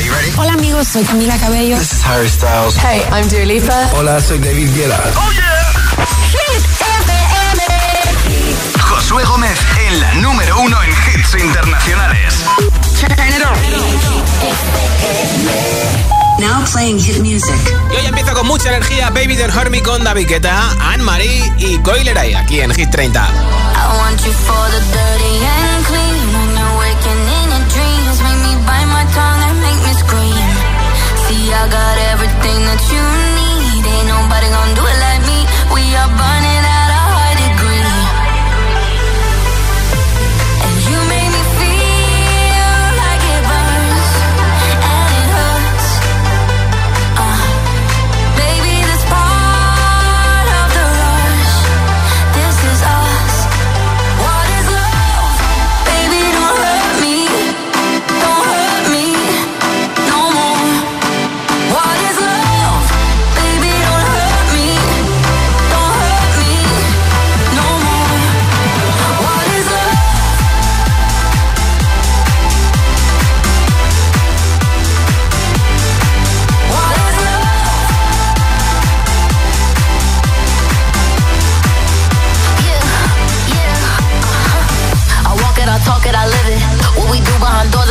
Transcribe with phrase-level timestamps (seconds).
[0.00, 0.32] Are you ready?
[0.38, 1.76] Hola amigos, soy Camila Cabello.
[1.76, 2.74] This is Harry Styles.
[2.76, 3.90] Hey, I'm Dua Lipa.
[3.92, 4.96] Hola, soy David Guetta.
[5.14, 5.52] Oh yeah.
[6.32, 7.60] Hit FM.
[8.80, 12.34] Josué Gómez en la número uno en hits internacionales.
[12.98, 13.58] Turn it on.
[16.40, 17.60] Now playing hit music.
[17.92, 21.76] Y hoy empiezo con mucha energía Baby Don't Hurt Me con David Guetta, Anne-Marie y
[21.80, 23.20] Coileray aquí en Hit 30.
[23.20, 26.09] I want you for the dirty and clean.
[31.62, 33.19] I got everything that you need.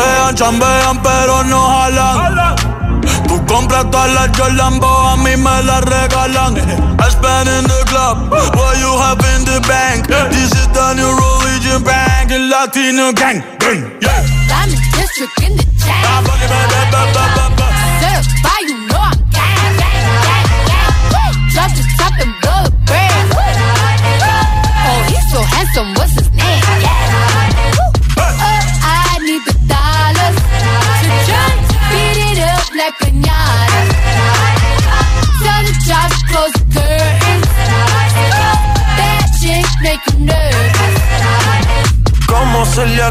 [0.00, 2.56] Chambean, chambean, pero no jalan.
[3.28, 6.56] Tú compras todas las Jordan, a mí me las regalan.
[6.56, 10.06] I spend in the club, what you have in the bank.
[10.30, 14.24] This is the new religion bank, el Latino gang, gang, yeah.
[14.48, 17.39] Diamond district in the chain.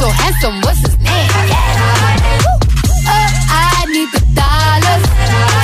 [0.00, 1.28] so handsome, what's his name?
[3.06, 5.04] Oh, I need the dollars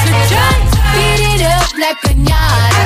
[0.04, 2.76] to just beat it up like pinata.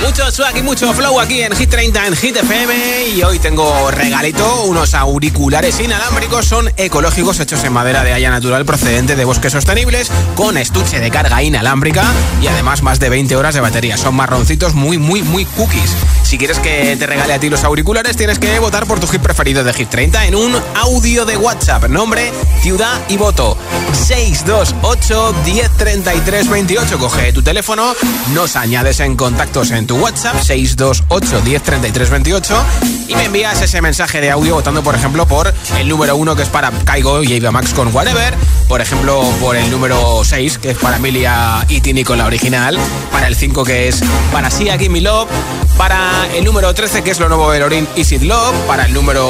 [0.00, 3.90] Mucho swag y mucho flow aquí en Hit 30 en Hit FM y hoy tengo
[3.90, 9.52] regalito, unos auriculares inalámbricos, son ecológicos hechos en madera de haya natural procedente de bosques
[9.52, 12.04] sostenibles con estuche de carga inalámbrica
[12.42, 13.96] y además más de 20 horas de batería.
[13.96, 15.94] Son marroncitos muy muy muy cookies.
[16.22, 19.20] Si quieres que te regale a ti los auriculares tienes que votar por tu hit
[19.20, 23.56] preferido de Hit 30 en un audio de WhatsApp, nombre, ciudad y voto.
[23.92, 26.98] 628 1033 28.
[26.98, 27.94] Coge tu teléfono,
[28.32, 32.64] nos añades en contactos en tu WhatsApp 628 1033 28
[33.08, 36.42] y me envías ese mensaje de audio votando, por ejemplo, por el número 1 que
[36.42, 38.34] es para Kaigo y Ava Max con Whatever,
[38.68, 42.78] por ejemplo, por el número 6 que es para Emilia y Tini con la original,
[43.10, 44.00] para el 5 que es
[44.32, 45.28] para Sia Gimme Love,
[45.76, 48.94] para el número 13 que es lo nuevo de Lorin y Sid Love, para el
[48.94, 49.28] número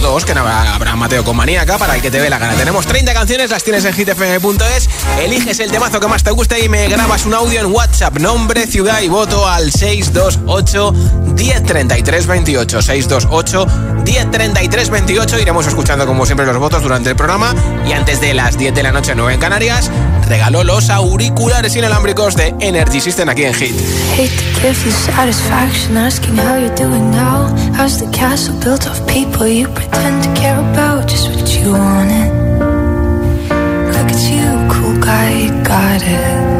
[0.00, 2.54] 2 que habrá Mateo con Maníaca, para el que te ve la gana.
[2.54, 4.88] Tenemos 30 canciones, las tienes en hitfm.es,
[5.20, 8.66] eliges el temazo que más te guste y me grabas un audio en WhatsApp, nombre,
[8.66, 10.92] ciudad y voto al 628
[11.34, 13.66] 1033 28 628
[14.04, 17.54] 1033 28 iremos escuchando como siempre los votos durante el programa
[17.88, 19.90] y antes de las 10 de la noche 9 en Canarias
[20.28, 23.74] regaló los auriculares inalámbricos de Energy System aquí en Hit.
[24.18, 27.48] Hate to give you satisfaction asking how you're doing now.
[27.74, 31.08] How's the castle built of people you pretend to care about?
[31.08, 32.30] Just what you wanted.
[33.94, 36.59] Look at you, cool guy, got it.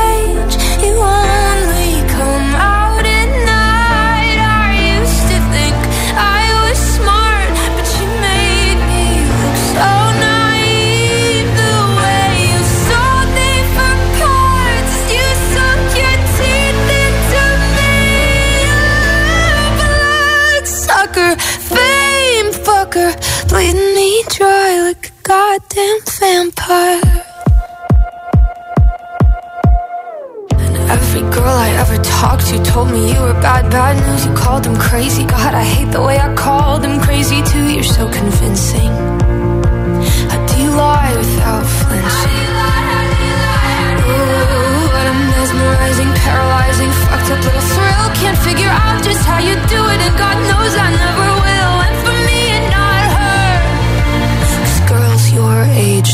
[23.61, 27.01] Bleeding me dry like a goddamn vampire.
[30.65, 34.25] And every girl I ever talked to told me you were bad, bad news.
[34.25, 35.25] You called them crazy.
[35.25, 37.65] God, I hate the way I called them crazy too.
[37.75, 38.91] You're so convincing.
[40.31, 42.41] How do you lie without flinching?
[44.09, 47.60] Ooh, what a mesmerizing, paralyzing, fucked up little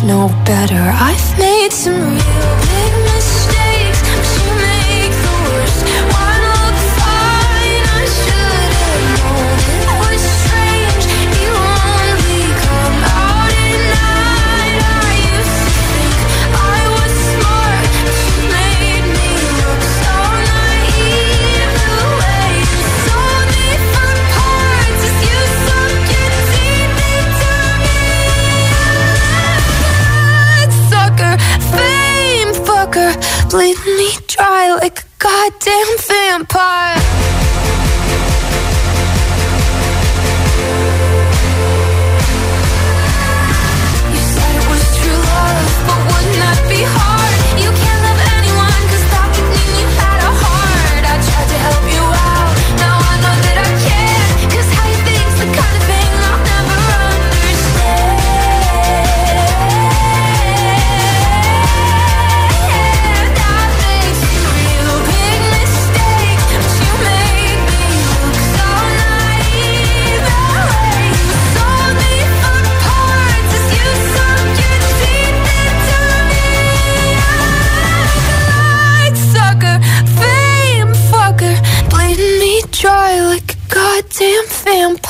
[0.07, 0.83] know better.
[1.07, 2.16] I've made some
[34.65, 36.96] like a goddamn vampire.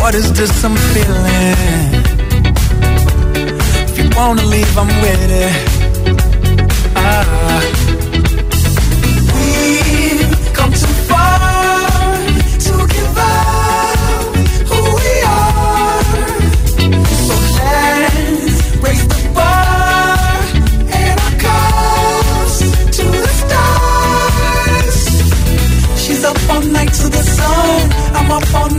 [0.00, 1.56] What is this I'm feeling?
[3.88, 5.52] If you wanna leave, I'm with it.
[6.96, 7.24] Ah.
[9.34, 12.16] We've come too far
[12.66, 14.34] to give up
[14.70, 16.02] who we are.
[17.26, 18.58] So let's
[21.22, 22.52] the our
[22.96, 24.96] to the stars.
[26.02, 27.80] She's up all night to the sun.
[28.16, 28.54] I'm up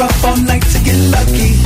[0.00, 1.60] up all night to get lucky.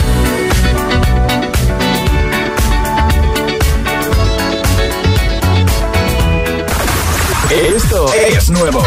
[7.51, 8.83] Esto es nuevo.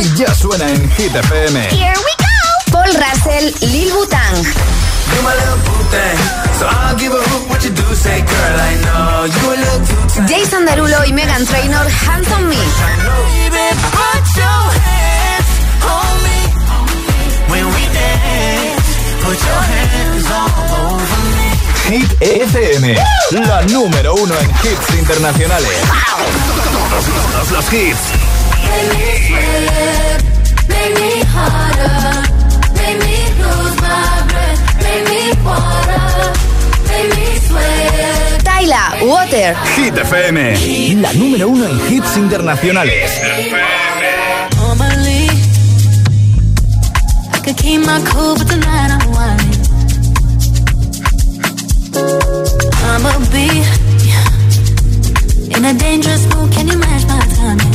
[0.00, 1.60] Y ya suena en Hit FM.
[1.70, 2.70] Here we go.
[2.70, 4.36] Paul Russell, Lil Butang.
[4.36, 6.18] You my little boo thing,
[6.58, 7.94] so I'll give a hoot what you do.
[7.94, 10.28] Say, girl, I know you a little too tight.
[10.28, 12.58] Jason Derulo y Megan Trainor, Hands on Me.
[21.88, 22.94] Hit FM,
[23.30, 25.70] la número uno en hits internacionales.
[26.90, 27.98] Todos, todos los hits.
[38.44, 39.56] Tyla Water.
[39.76, 43.10] Hit FM, la número uno en hits internacionales.
[47.48, 49.60] Could keep my cool, but tonight I'm whining.
[52.90, 53.48] I'ma be
[55.56, 56.52] in a dangerous mood.
[56.52, 57.74] Can you match my timing?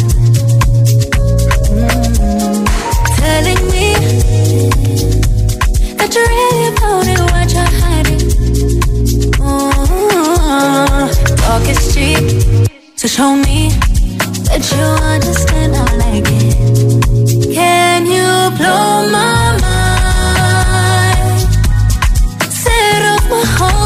[1.73, 2.65] Mm.
[3.17, 3.87] Telling me
[5.97, 8.23] that you're really about it, what you're hiding.
[9.41, 11.05] Mm.
[11.41, 12.23] Talk is cheap,
[12.95, 13.69] so show me
[14.49, 17.55] that you understand I like it.
[17.55, 19.42] Can you blow my
[23.45, 23.82] hold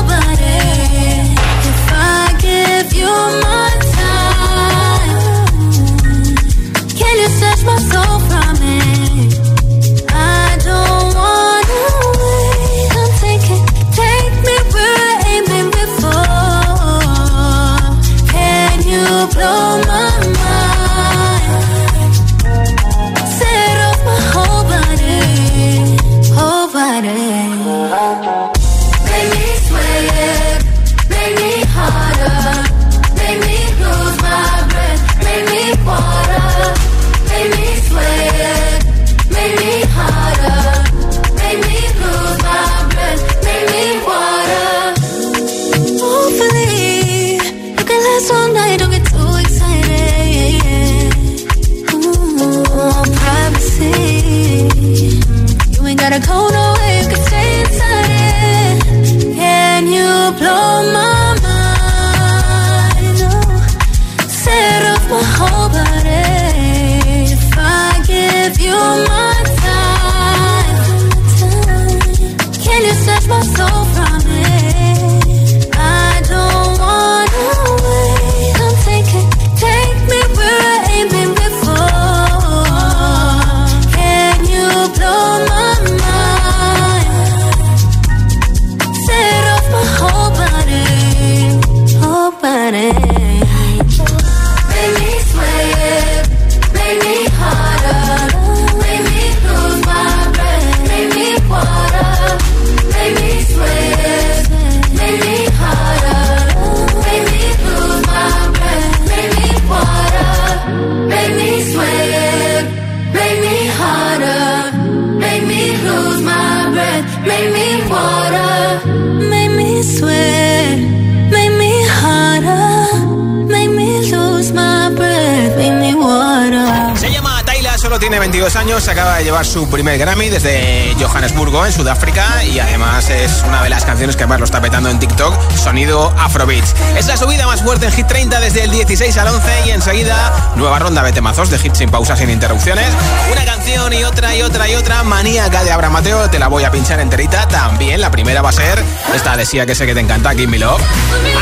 [129.45, 134.26] su primer Grammy desde Johannesburgo, en Sudáfrica, y además es una de las canciones que
[134.26, 136.73] más lo está petando en TikTok, sonido Afrobeats.
[136.97, 140.54] Es la subida más fuerte en Hit 30 desde el 16 al 11 y enseguida
[140.56, 142.88] nueva ronda de temazos de hits sin pausas, sin interrupciones.
[143.32, 146.63] Una canción y otra y otra y otra, maníaca de Abraham Mateo, te la voy
[146.63, 147.47] a pinchar enterita.
[147.47, 150.60] También la primera va a ser esta decía que sé que te encanta, Give Me
[150.60, 150.82] Love.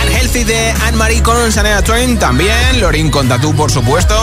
[0.04, 2.80] Unhealthy de Anne-Marie con Sanea Twain, también.
[2.80, 4.16] Lorin con Tattoo, por supuesto.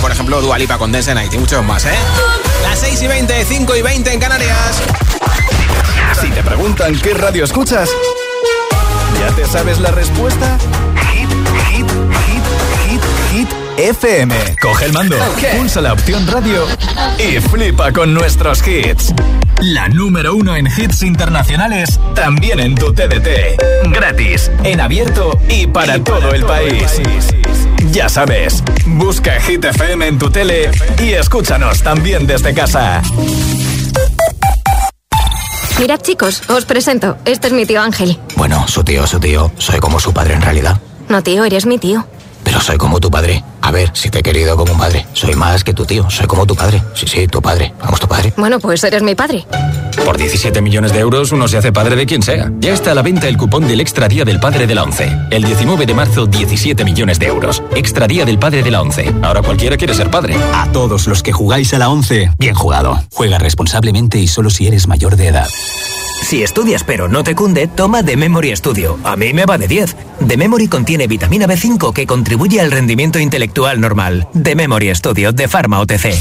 [0.00, 1.94] Por ejemplo, Dualipa con Dance Night y muchos más, ¿eh?
[2.62, 4.82] Las 6 y 20, 5 y 20 en Canarias.
[6.20, 7.90] Si te preguntan qué radio escuchas,
[9.20, 10.58] ¿ya te sabes la respuesta?
[11.12, 11.28] Hit,
[11.70, 12.44] hit, hit,
[12.88, 13.48] hit, hit.
[13.78, 14.34] FM.
[14.60, 15.16] Coge el mando,
[15.56, 16.66] pulsa la opción radio
[17.18, 19.12] y flipa con nuestros hits.
[19.60, 23.90] La número uno en hits internacionales, también en tu TDT.
[23.90, 27.00] Gratis, en abierto y para todo el país.
[27.92, 30.70] Ya sabes, busca Hit FM en tu tele
[31.02, 33.02] y escúchanos también desde casa.
[35.78, 37.16] Mirad chicos, os presento.
[37.24, 38.18] Este es mi tío Ángel.
[38.36, 39.52] Bueno, su tío, su tío.
[39.58, 40.80] Soy como su padre en realidad.
[41.08, 42.06] No, tío, eres mi tío.
[42.44, 43.44] Pero soy como tu padre.
[43.60, 45.06] A ver, si te he querido como un padre.
[45.12, 46.08] Soy más que tu tío.
[46.08, 46.82] Soy como tu padre.
[46.94, 47.74] Sí, sí, tu padre.
[47.80, 48.32] Vamos, tu padre.
[48.36, 49.46] Bueno, pues eres mi padre.
[50.06, 52.52] Por 17 millones de euros uno se hace padre de quien sea.
[52.60, 55.10] Ya está a la venta el cupón del Extra Día del Padre de la ONCE.
[55.32, 57.60] El 19 de marzo, 17 millones de euros.
[57.74, 59.12] Extra Día del Padre de la ONCE.
[59.22, 60.36] Ahora cualquiera quiere ser padre.
[60.54, 63.02] A todos los que jugáis a la ONCE, bien jugado.
[63.14, 65.48] Juega responsablemente y solo si eres mayor de edad.
[66.22, 69.00] Si estudias pero no te cunde, toma The Memory Studio.
[69.02, 69.96] A mí me va de 10.
[70.24, 74.28] The Memory contiene vitamina B5 que contribuye al rendimiento intelectual normal.
[74.40, 76.14] The Memory Studio de Pharma OTC.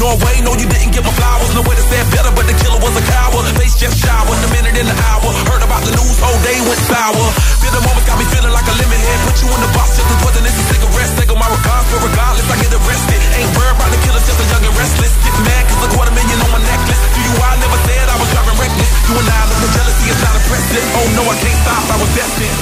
[0.00, 1.52] Norway, no, you didn't give my flowers.
[1.52, 3.44] No way to say better, but the killer was a coward.
[3.60, 5.28] Face just showered, a minute in the hour.
[5.44, 7.20] Heard about the news, whole day went sour.
[7.60, 9.20] Feel the moment got me feeling like a lemon head.
[9.28, 11.12] Put you in the box just as poisonous as cigarettes.
[11.20, 13.20] Take my regards, but regardless, I get arrested.
[13.44, 15.12] Ain't worried about the killers, just a young and restless.
[15.20, 17.00] Get mad cause a quarter million on my necklace.
[17.12, 18.88] Do you, I never said I was driving reckless.
[19.04, 20.84] You and I, look the jealousy is not impressive.
[20.96, 22.56] Oh no, I can't stop, I was destined.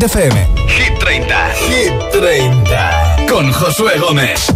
[0.00, 0.46] Hit FM.
[0.66, 1.50] Hit 30.
[1.68, 3.26] Hit 30.
[3.28, 4.49] Con Josué Gómez.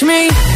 [0.00, 0.49] touch me.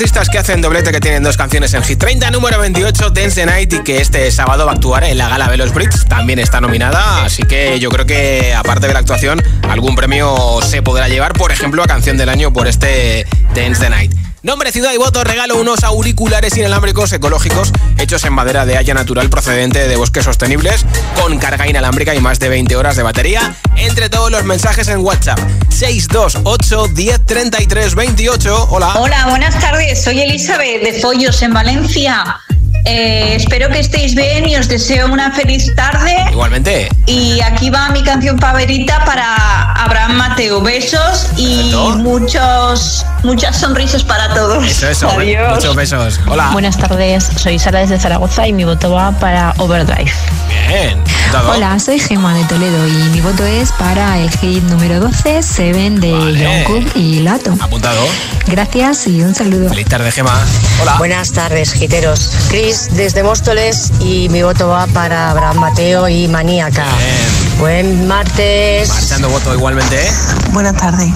[0.00, 3.44] Artistas que hacen doblete que tienen dos canciones en Hit 30, número 28, Dance the
[3.44, 6.38] Night, y que este sábado va a actuar en la gala de los Brits, también
[6.38, 11.06] está nominada, así que yo creo que aparte de la actuación, algún premio se podrá
[11.08, 14.19] llevar, por ejemplo, a canción del año por este Dance the Night.
[14.42, 19.28] Nombre, ciudad y voto, regalo unos auriculares inalámbricos ecológicos hechos en madera de haya natural
[19.28, 20.86] procedente de bosques sostenibles,
[21.20, 23.54] con carga inalámbrica y más de 20 horas de batería.
[23.76, 28.68] Entre todos los mensajes en WhatsApp, 628 10 33 28.
[28.70, 28.94] Hola.
[28.96, 30.02] Hola, buenas tardes.
[30.02, 32.40] Soy Elizabeth de Follos en Valencia.
[32.84, 36.16] Eh, espero que estéis bien y os deseo una feliz tarde.
[36.30, 36.88] Igualmente.
[37.06, 40.60] Y aquí va mi canción favorita para Abraham Mateo.
[40.60, 44.66] Besos y muchos, muchas sonrisas para todos.
[44.66, 45.10] Eso, eso.
[45.10, 45.56] Adiós.
[45.56, 46.20] Muchos besos.
[46.26, 46.50] Hola.
[46.52, 50.12] Buenas tardes, soy Sara desde Zaragoza y mi voto va para Overdrive.
[50.68, 51.02] Bien.
[51.48, 56.00] Hola, soy Gemma de Toledo y mi voto es para el hit número 12, Seven
[56.00, 56.64] de Vale.
[56.64, 57.56] Jungkook y Lato.
[57.60, 58.00] Apuntado.
[58.46, 59.68] Gracias y un saludo.
[59.68, 60.44] Feliz tarde, Gema.
[60.82, 60.96] Hola.
[60.98, 62.32] Buenas tardes, giteros.
[62.48, 66.86] Chris desde Móstoles y mi voto va para Abraham Mateo y Maníaca.
[67.58, 68.88] Buen martes.
[68.88, 70.10] Marchando voto igualmente, ¿eh?
[70.52, 71.10] Buenas tardes,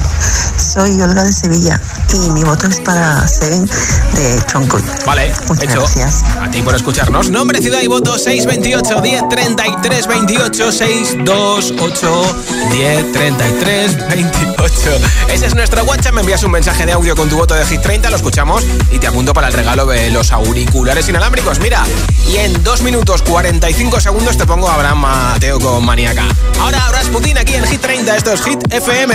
[0.57, 1.81] soy Olga de Sevilla
[2.13, 3.67] y mi voto es para Seven
[4.15, 4.83] de Jungkook.
[5.07, 5.81] Vale, Muchas hecho.
[5.81, 6.23] gracias.
[6.41, 7.31] A ti por escucharnos.
[7.31, 12.37] Nombre, ciudad y voto 628 10 33 28 628
[12.71, 14.67] 10 33 28.
[15.29, 16.15] Ese es nuestro WhatsApp.
[16.15, 18.99] Me envías un mensaje de audio con tu voto de Hit 30, lo escuchamos y
[18.99, 21.59] te apunto para el regalo de los auriculares inalámbricos.
[21.61, 21.85] Mira,
[22.29, 26.25] y en 2 minutos 45 segundos te pongo a Abraham Mateo con Maníaca.
[26.61, 28.17] Ahora habrás Putin aquí en Hit 30.
[28.17, 29.15] Esto es Hit FM.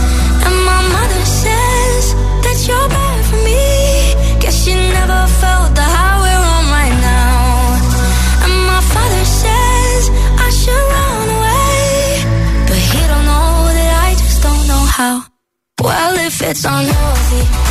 [16.51, 17.70] it's unhealthy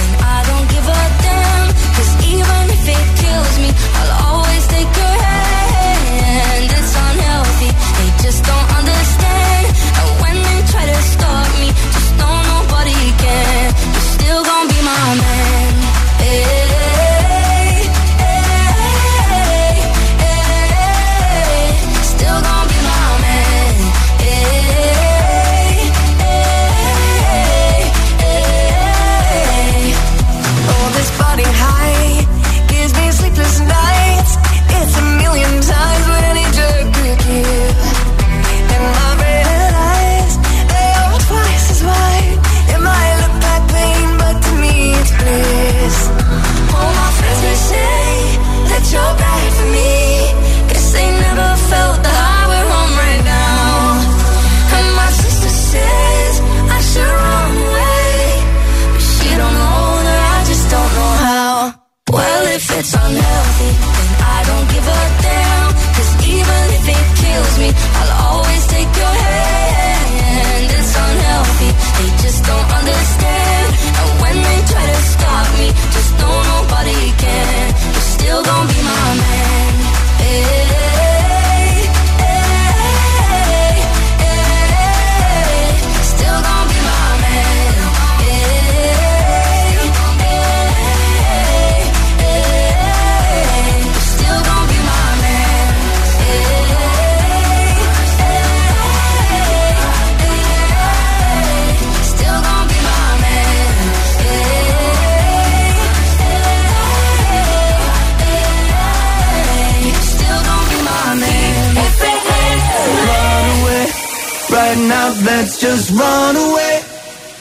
[114.88, 116.82] now let's just run away.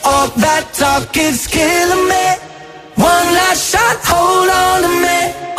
[0.03, 2.25] All that talk is killing me.
[2.95, 5.58] One last shot, hold on to me.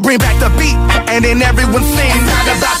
[0.00, 0.76] Bring back the beat,
[1.12, 2.24] and then everyone sings.
[2.48, 2.79] About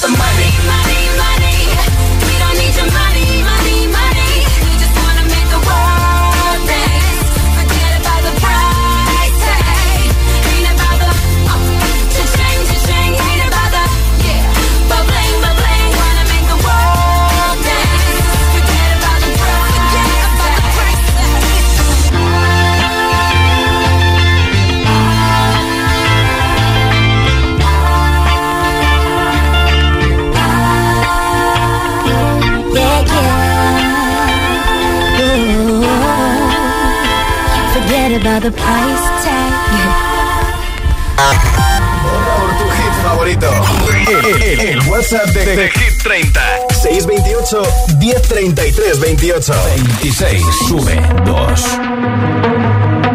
[47.50, 47.66] 28
[47.98, 49.54] 1033 28
[50.02, 50.94] 26 sube
[51.24, 53.09] 2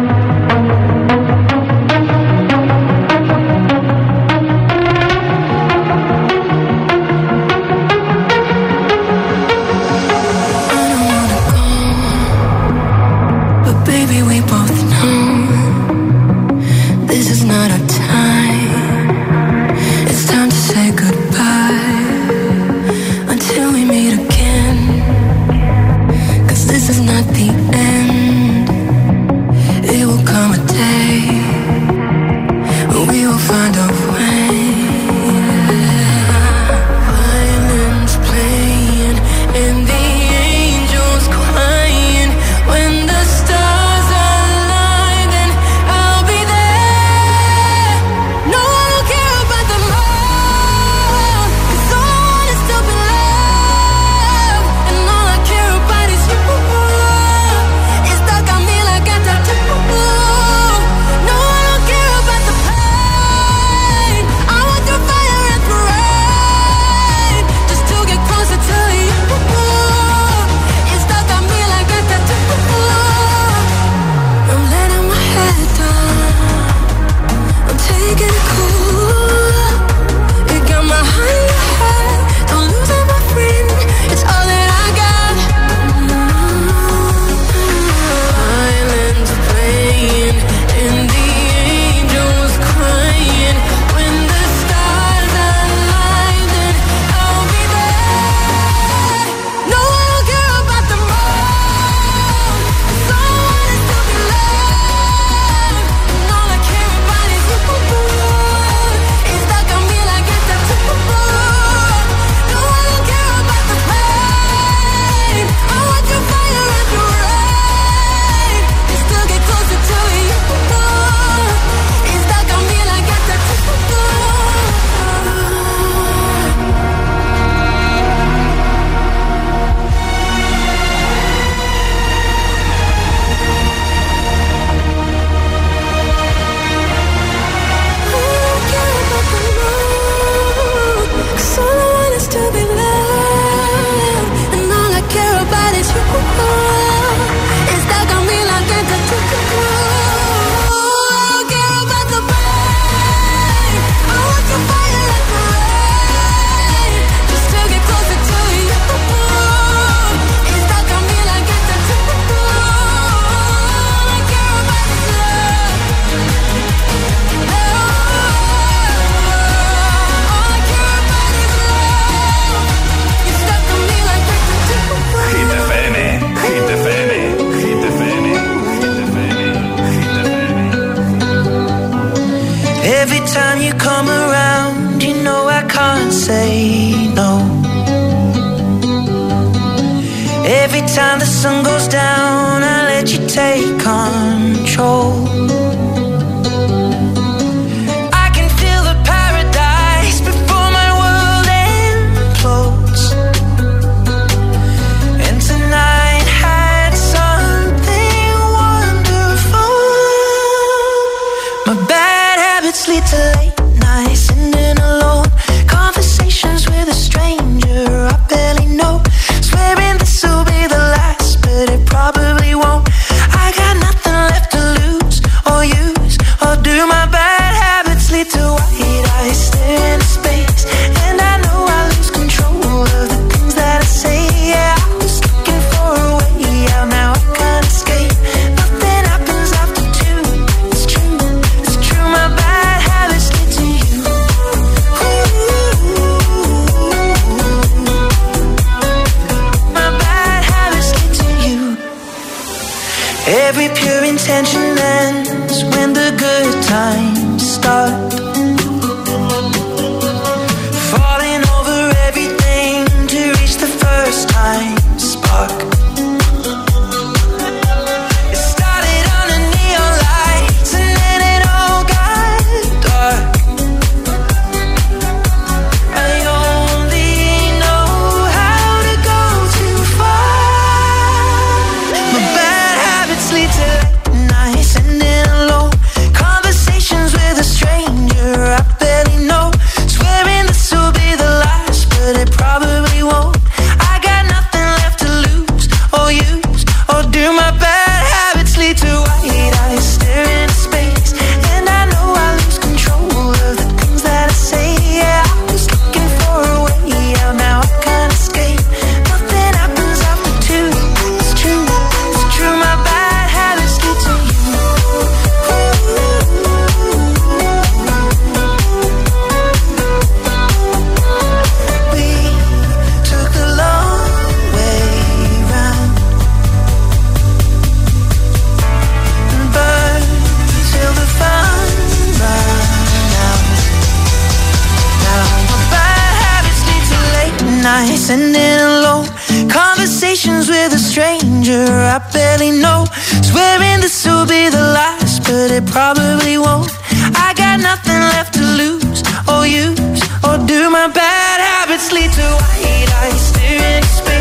[347.56, 352.92] got nothing left to lose or use, or do my bad habits lead to white
[353.02, 354.15] eyes staring space?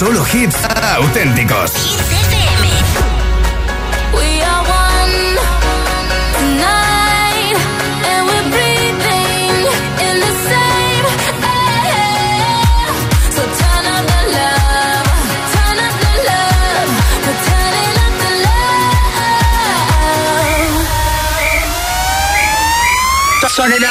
[0.00, 0.56] Solo hits
[0.96, 1.90] auténticos.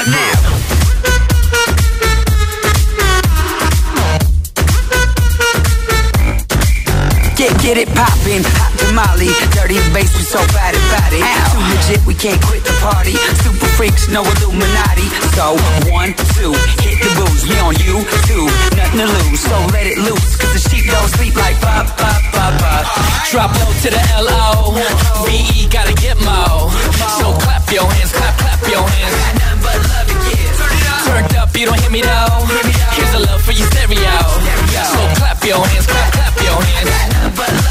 [0.01, 0.39] Turn.
[7.70, 11.22] Get, it poppin', hot tamale, dirty bass, we so bad about it.
[11.54, 13.14] Too legit, we can't quit the party.
[13.46, 15.06] Super freaks, no Illuminati.
[15.38, 15.54] So,
[15.94, 16.50] one, two,
[16.82, 19.46] hit the booze, we on you, two, nothing to lose.
[19.46, 22.90] So let it loose, cause the sheep don't sleep like pop, pop, pop, pop.
[23.30, 24.74] Drop low to the L-O
[25.30, 26.74] V-E gotta get mo
[27.22, 29.14] So clap your hands, clap, clap your hands
[31.06, 32.50] Turned up, you don't hear me though
[32.98, 34.18] Here's a love for your stereo
[34.90, 37.69] So clap your hands, clap, clap your hands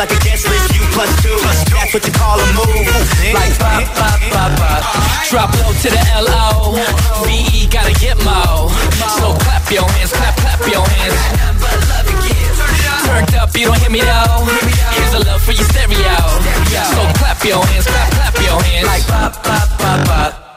[0.00, 1.28] like a guest list, you plus two.
[1.76, 2.88] That's what you call a move.
[3.36, 6.72] Like pop, pop, pop, pop Drop low to the L-O
[7.28, 8.72] V-E gotta get mo.
[9.20, 11.20] So clap your hands, clap, clap your hands.
[13.04, 14.48] Turned up, you don't hear me though.
[14.96, 16.16] Here's a love for your stereo.
[16.96, 18.86] So clap your hands, clap, clap your hands.
[18.86, 20.49] Like pop, pop, pop, pop.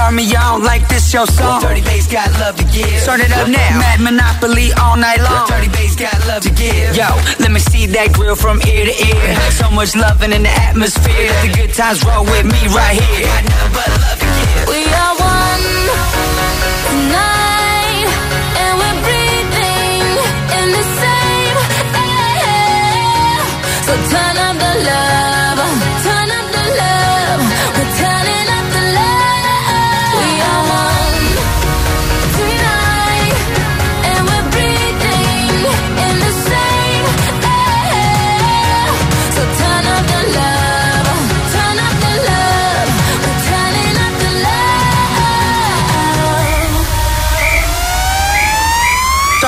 [0.00, 1.60] Turn me on like this your song.
[1.60, 3.04] Dirty bass got love to give.
[3.04, 3.78] Turn it up now.
[3.78, 5.46] Mad Monopoly all night long.
[5.46, 6.96] Dirty bass got love to give.
[6.96, 7.04] Yo,
[7.38, 9.36] let me see that grill from ear to ear.
[9.60, 11.28] So much loving in the atmosphere.
[11.28, 13.26] Let the good times roll with me right here.
[13.28, 14.68] Got nothing but love to give.
[14.72, 15.19] We are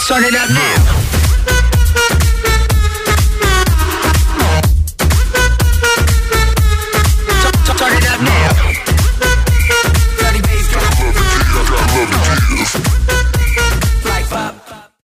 [0.03, 0.82] Start it up now.